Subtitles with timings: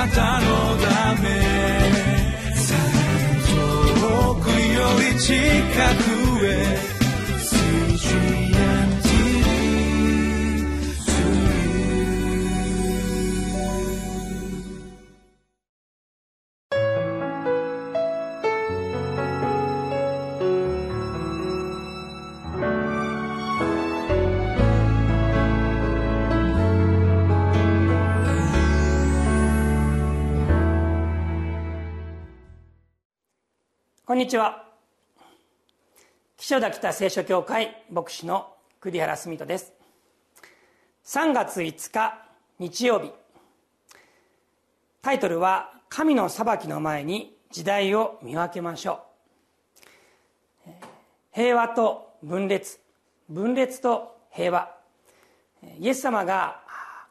[0.00, 0.46] なたの
[0.78, 1.28] ため。
[4.00, 5.34] 遠くより近
[6.04, 6.09] く。
[34.20, 34.66] にちは。
[36.36, 39.72] 岸田北聖書協会牧師の栗原澄人です。
[41.06, 42.22] 3月5日
[42.58, 43.12] 日曜日。
[45.00, 49.06] タイトルは「神の裁きの前に時代を見分けましょ
[50.66, 50.70] う」
[51.32, 52.78] 平和と分裂。
[53.30, 54.70] 分裂と平和。
[55.78, 56.60] イエス様が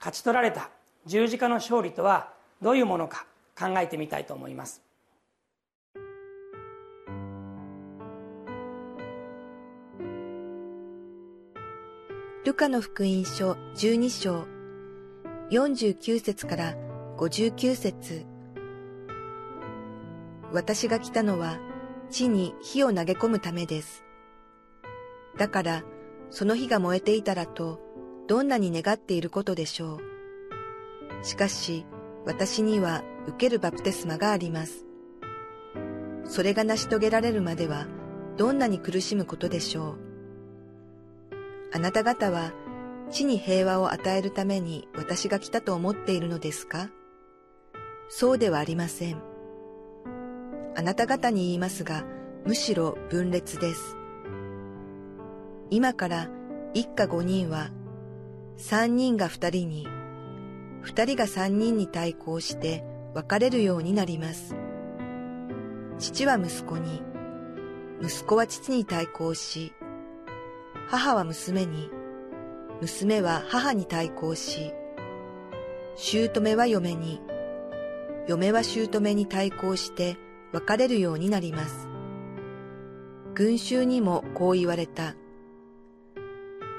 [0.00, 0.70] 勝ち取られた
[1.04, 3.26] 十字架の勝利とはどういうものか
[3.56, 4.85] 考えてみたいと思います。
[12.46, 14.46] ルカの福音書12章
[15.50, 16.76] 49節から
[17.16, 18.24] 59節
[20.52, 21.58] 私が来たのは
[22.08, 24.04] 地に火を投げ込むためです。
[25.36, 25.82] だから
[26.30, 27.80] その火が燃えていたらと
[28.28, 31.24] どんなに願っていることでしょう。
[31.24, 31.84] しかし
[32.26, 34.86] 私には受けるバプテスマがあります。
[36.26, 37.88] それが成し遂げられるまでは
[38.36, 40.05] どんなに苦しむことでしょう。
[41.76, 42.54] あなた方は
[43.10, 46.88] 地に平和を与えるために私が来たと思っているのですか？
[48.08, 49.20] そうではありません。
[50.74, 52.06] あなた方に言いますが、
[52.46, 53.94] むしろ分裂です。
[55.68, 56.30] 今から
[56.72, 57.68] 一家五人は、
[58.56, 59.86] 三人が二人に、
[60.80, 64.56] 二人が三人に対抗して別れるようになります。
[65.98, 67.02] 父は息子に、
[68.00, 69.74] 息子は父に対抗し、
[70.88, 71.90] 母は娘に、
[72.80, 74.72] 娘は母に対抗し、
[75.96, 77.20] 姑は嫁に、
[78.28, 80.16] 嫁は姑に対抗して
[80.52, 81.88] 別れるようになります。
[83.34, 85.16] 群衆にもこう言われた。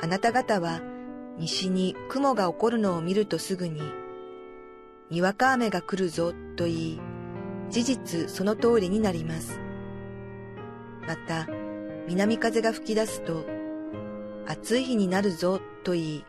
[0.00, 0.80] あなた方は
[1.38, 3.82] 西に雲が起こるのを見るとすぐに、
[5.10, 7.00] にわか雨が来るぞと言い、
[7.70, 9.58] 事実その通りになります。
[11.06, 11.48] また、
[12.06, 13.55] 南風が吹き出すと、
[14.48, 16.24] 暑い日になるぞと言い、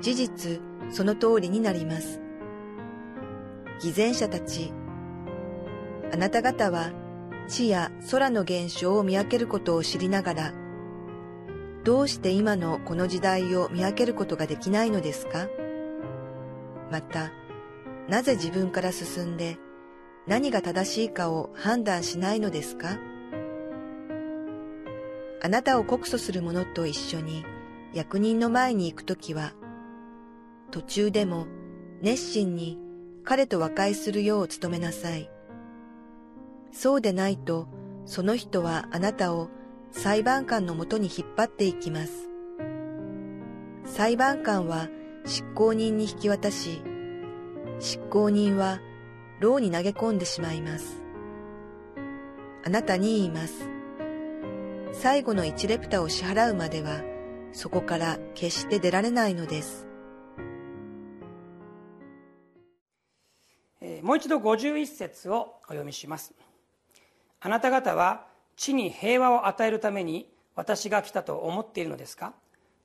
[0.00, 0.60] 事実
[0.90, 2.20] その通りになります。
[3.82, 4.72] 偽善者たち、
[6.12, 6.92] あなた方は
[7.46, 10.54] 地や空の現象を見分けることを知りながら、
[11.84, 15.46] どうして今のこの時代を見分けることができないのですか？
[16.90, 17.32] また、
[18.08, 19.58] なぜ自分から進んで
[20.26, 22.98] 何が正しいかを判断しないのですか？
[25.42, 27.44] あなたを告訴する者と一緒に
[27.94, 29.52] 役人の前に行くときは、
[30.70, 31.46] 途中でも
[32.02, 32.78] 熱心に
[33.24, 35.30] 彼と和解するよう努めなさい。
[36.72, 37.68] そうでないと、
[38.04, 39.48] その人はあなたを
[39.90, 42.28] 裁判官のもとに引っ張っていきます。
[43.84, 44.88] 裁判官は
[45.24, 46.82] 執行人に引き渡し、
[47.80, 48.80] 執行人は
[49.40, 51.02] 牢に投げ込んでしまいます。
[52.62, 53.79] あなたに言います。
[54.92, 57.00] 最後の一レプタを支払うまでは、
[57.52, 59.86] そこから決して出られないのです。
[64.02, 66.34] もう一度51節をお読みします。
[67.40, 72.34] あなた方は地に平和を与えるために私が来たと思っているのですか？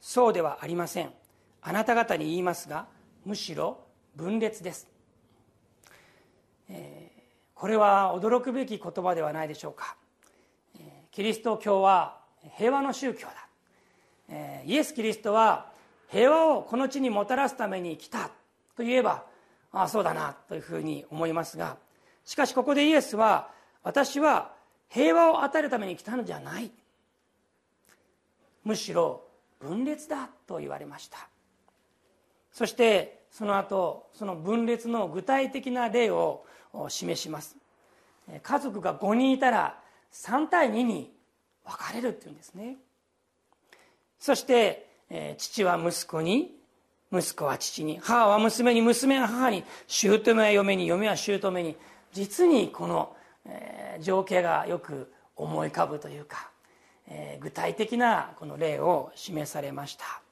[0.00, 1.10] そうではありません。
[1.62, 2.86] あなた方に言いますが、
[3.24, 3.78] むしろ
[4.14, 4.86] 分裂です。
[6.68, 7.20] えー、
[7.54, 9.96] これは驚くべき言葉ではないでしょうか。
[11.14, 12.16] キリスト教は
[12.56, 13.32] 平和の宗教だ、
[14.28, 15.66] えイエス・キリストは
[16.10, 18.30] 平和をこの地にもたらすために来た
[18.76, 19.22] と言えば
[19.72, 21.76] ああそうだなというふうに思いますが
[22.24, 23.48] しかしここでイエスは
[23.84, 24.50] 私は
[24.88, 26.70] 平和を与えるために来たのじゃない。
[28.64, 29.22] むしろ
[29.60, 31.28] 分裂だと言われました。
[32.50, 36.44] そしてその後その分裂の具体的な例を
[36.88, 37.56] 示します。
[38.42, 39.78] 家族が5人いたら
[40.14, 41.12] 3対2に
[41.64, 42.76] 分かれるっていうんですね。
[44.18, 46.54] そして、えー、父は息子に
[47.12, 51.76] 息子は父に母は娘に娘は母に姑は嫁に嫁は姑に
[52.12, 53.14] 実にこの、
[53.44, 56.50] えー、情景がよく思い浮かぶというか、
[57.08, 60.22] えー、具体的なこの例を示されました。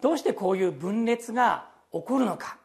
[0.00, 2.58] どうしてこういう分裂が起こるのか。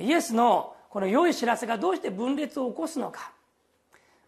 [0.00, 3.32] イエスのこの良い知らせがどうして分裂を起こすのか、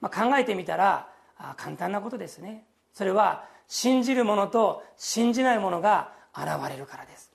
[0.00, 1.08] まあ、考えてみたら
[1.56, 2.64] 簡単なことですね。
[2.92, 7.30] それは信じる者と信じない者が現れるからです、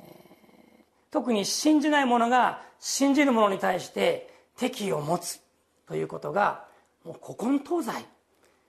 [0.00, 5.40] えー、特に信じない者が信じる者に対して敵意を持つ
[5.88, 6.64] ということが
[7.04, 8.06] もう古今東西、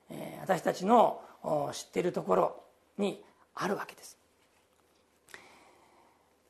[0.09, 1.21] えー、私たちの
[1.71, 2.63] 知っているところ
[2.97, 3.23] に
[3.55, 4.17] あるわけです。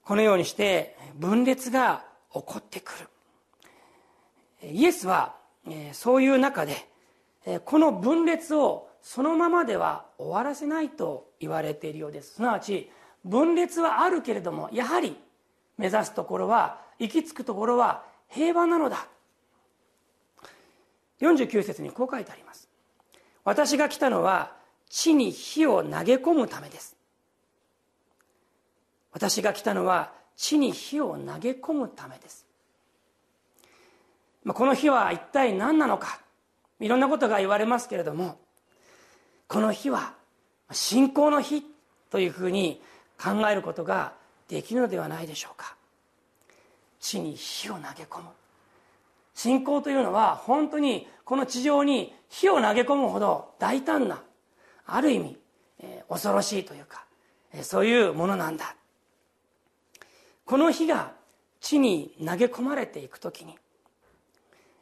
[0.03, 2.94] このようにして分裂が起こってく
[4.61, 4.69] る。
[4.71, 5.36] イエスは
[5.69, 6.87] えそういう中で
[7.45, 12.35] えこの分裂をそのままでは終わらせないと言われているようです。
[12.35, 12.91] すなわち
[13.23, 15.15] 分裂はあるけれどもやはり
[15.77, 19.07] 目指すところは行き着くところは平和なのだ。
[21.21, 22.69] 49節にこう書いてあります。
[23.43, 24.55] 私が来たのは
[24.89, 26.95] 地に火を投げ込むためです。
[29.11, 32.46] 私が来たのは地に火を投げ込むためです。
[34.53, 36.19] この火は一体何なのか。
[36.79, 38.38] いろんなことが言われますけれども
[39.47, 40.13] この火は
[40.71, 41.63] 信仰の火
[42.11, 42.81] というふうに
[43.17, 44.13] 考えることが
[44.47, 45.75] できるのではないでしょうか。
[46.99, 48.29] 地に火を投げ込む。
[49.33, 54.21] 信仰というのは本当にこの地上に火を投げ込むほど大胆な
[54.85, 55.38] ある意味、
[55.79, 57.05] えー、恐ろしいというか、
[57.53, 58.75] えー、そういうものなんだ。
[60.45, 61.11] この火が
[61.59, 63.57] 地に投げ込まれていく時に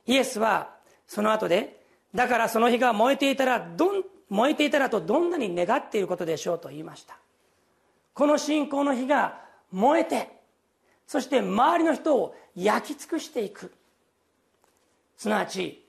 [0.07, 0.75] イエスは
[1.07, 1.81] その後で
[2.13, 7.17] だからその火が燃えていたらどん燃えていたらとどんなに願っていることでしょうと言いました。
[8.13, 9.41] この信仰の火が
[9.71, 10.29] 燃えて
[11.05, 13.71] そして周りの人を焼き尽くしていく。
[15.17, 15.83] すなわち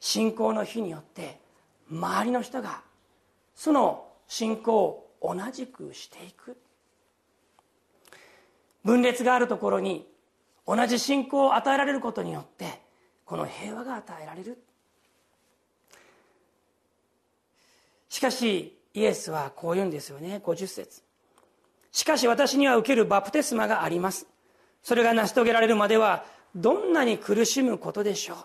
[0.00, 1.40] 信仰の火によって
[1.90, 2.82] 周りの人が
[3.54, 4.84] その信仰
[5.20, 6.56] を同じくしていく。
[8.84, 10.06] 分裂があるところに
[10.66, 12.83] 同じ信仰を与えられることによって
[13.24, 14.58] この平和が与えられる。
[18.08, 20.40] しかしイエスはこう言うんですよね。
[20.44, 21.02] 50節。
[21.90, 24.26] しかし私には受けるバプテスマがあります。
[24.82, 26.24] それが成し遂げられるまでは
[26.54, 28.36] どんなに苦しむことでしょう。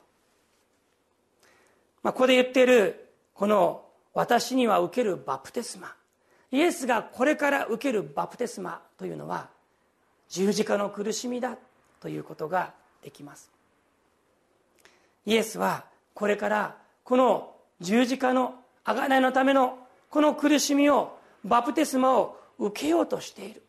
[2.01, 5.93] まあ、ここで言っているこの私には受けるバプテスマ。
[6.51, 9.49] イエスがこれから受けるバプテスマというのは
[10.29, 11.57] 十字架の苦しみだ
[11.99, 12.73] ということが
[13.03, 13.58] できます。
[15.29, 15.85] イエスは
[16.15, 19.77] これからこの十字架の贖いのための
[20.09, 23.61] この苦しみをバプテスマを受けようとしている。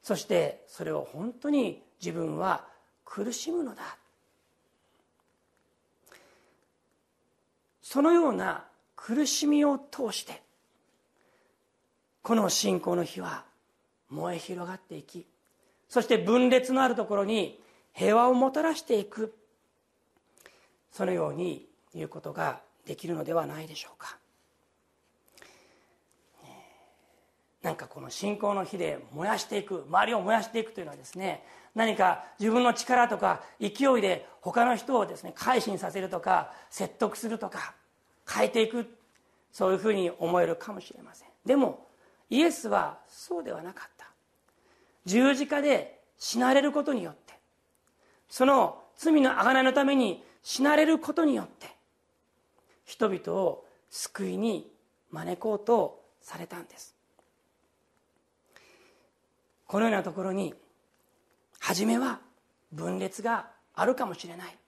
[0.00, 2.64] そしてそれを本当に自分は
[3.04, 3.96] 苦しむのだ。
[7.82, 8.64] そのような
[8.94, 10.42] 苦しみを通して
[12.22, 13.42] この信仰の火は
[14.10, 15.26] 燃え広がっていき
[15.88, 17.60] そして分裂のあるところに
[17.92, 19.34] 平和をもたらしていく。
[20.92, 24.18] そのように言うことができるのではないでしょうか。
[27.62, 31.44] なんかこの信仰の火で燃やしていく周りを燃やしていくというのはですね
[31.76, 33.68] 何か自分の力とか勢
[33.98, 37.74] いで他の人をですね改心させるとか説得するとか
[38.28, 38.90] 変えていく
[39.52, 41.28] そういうふうに思えるかもしれません。
[41.46, 41.86] でも
[42.30, 44.06] イエスはそうではなかった。
[45.04, 47.34] 十字架で死なれることによって
[48.28, 51.68] その罪の贖いのために死なれることによって
[52.84, 54.70] 人々を救いに
[55.10, 56.94] 招こうとされたんです。
[59.66, 60.54] このようなところに
[61.58, 62.20] 初めは
[62.72, 64.58] 分裂があるかもしれない。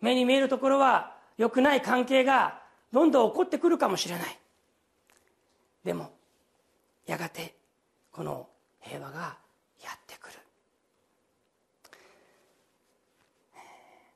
[0.00, 2.60] 目に見えるところは良くない関係が
[2.92, 4.38] どんどん起こってくるかもしれない。
[5.84, 6.12] でも
[7.06, 7.54] やがて
[8.10, 8.48] この
[8.80, 9.36] 平和が
[9.82, 10.38] やってくる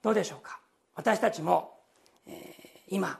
[0.06, 0.60] どうでしょうか？
[0.94, 1.80] 私たちも、
[2.28, 3.18] えー、今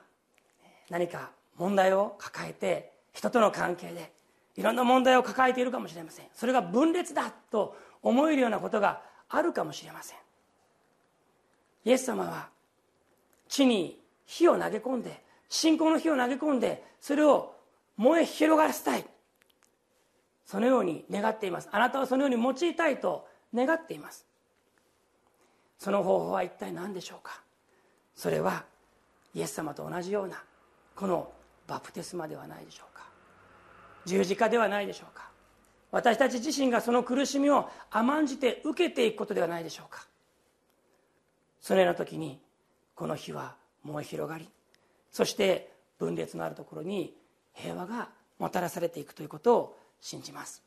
[0.88, 4.12] 何か問題を抱えて人との関係で
[4.55, 6.26] いろんな問題を抱えているかもしれません。
[6.33, 10.19] それが分裂だと思えるようなことがあるかもしれません。
[11.87, 12.50] イエス様は
[13.49, 17.57] 地に火を投げ込んで信仰の火を投げ込んでそれを
[17.97, 19.05] 燃え広がらせたい。
[20.45, 21.69] そのように願っています。
[21.73, 24.25] あなたはそのように用いたいと願っています。
[25.78, 27.40] その方法は一体何でしょうか？
[28.14, 28.64] それは
[29.35, 30.42] イエス様と同じような
[30.95, 31.30] この
[31.66, 33.04] バプテスマではないでしょうか？
[34.06, 35.30] 十字架ではないでしょうか？
[35.92, 40.06] 私たち自身がその苦しみを甘んじて受けていくことではないでしょうか？
[41.61, 42.40] そのような時に
[42.95, 44.49] この火は燃え広がり
[45.11, 47.14] そして分裂のあるところに
[47.52, 50.62] 平和がもたらされていくということを信じます。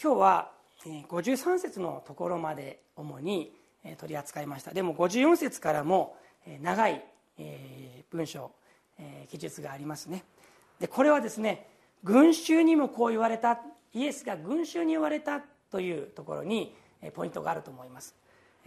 [0.00, 0.52] 今日は
[0.84, 3.52] 53節のところまで主に
[3.98, 4.72] 取り扱いました。
[4.72, 6.16] でも54節からも
[6.62, 7.04] 長い
[8.08, 8.52] 文章
[9.28, 10.22] 記述がありますね。
[10.78, 11.66] でこれはですね
[12.04, 13.58] 群衆にもこう言われた
[13.92, 15.40] イエスが群衆に言われた
[15.72, 16.76] というところに
[17.14, 18.14] ポイントがあると思います。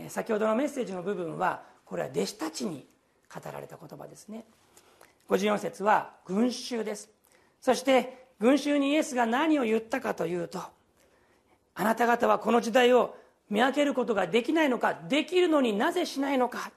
[0.10, 2.86] 先ほどのメッセージの部分はこれは弟子たちに
[3.34, 4.44] 語られた言葉ですね。
[5.30, 7.10] 54節は群衆です。
[7.62, 10.60] そして群衆にイエスが何を言ったかというと
[11.76, 13.16] あなた方はこの時代を
[13.50, 16.72] 見分けることができないのかできるのになぜしないのか。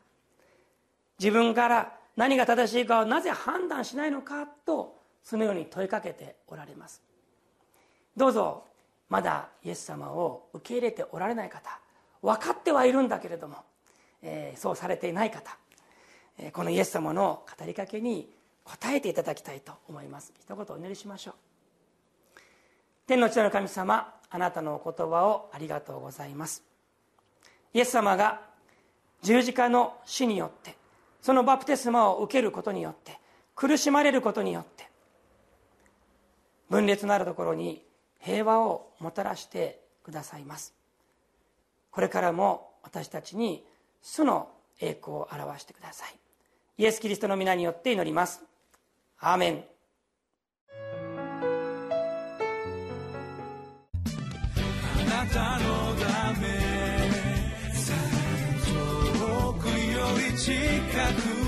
[1.19, 7.03] 自分から何が正しいかをなぜ判断しないのかとそのように問いかけておられます。
[8.17, 8.65] どうぞ
[9.09, 11.79] まだイエス様を受け入れておられない方
[12.23, 13.59] 分かってはいるんだけれども、
[14.23, 15.57] えー、そうされていない方、
[16.39, 18.29] えー、このイエス様の語りかけに
[18.65, 20.33] 答えていただきたいと思います。
[20.41, 21.35] 一言お祈りしましょう。
[23.07, 26.65] 天の地の神様あなたのお言葉をありがとうございます。
[27.73, 28.41] イエス様が
[29.23, 30.75] 十字架の死によって
[31.23, 33.21] そのバプテスマを受けることによって
[33.55, 34.91] 苦しまれることによって
[36.69, 37.85] 分裂のあるところに
[38.19, 40.75] 平和をもたらしてくださいます。
[41.93, 43.65] これからも私たちに
[44.03, 44.49] 主の
[44.81, 46.15] 栄光を表してください。
[46.79, 48.43] イエス・キリストの皆によって祈ります。
[49.21, 49.65] アーメン。
[60.45, 61.44] praticado.